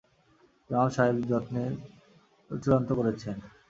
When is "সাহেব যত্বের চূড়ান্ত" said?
0.95-2.89